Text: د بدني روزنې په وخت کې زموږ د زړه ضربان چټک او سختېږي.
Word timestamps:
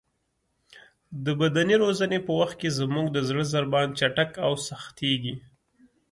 د 1.25 1.27
بدني 1.39 1.75
روزنې 1.83 2.19
په 2.25 2.31
وخت 2.39 2.55
کې 2.61 2.69
زموږ 2.79 3.05
د 3.11 3.17
زړه 3.29 3.43
ضربان 3.53 3.87
چټک 3.99 4.29
او 4.45 4.51
سختېږي. 4.67 5.35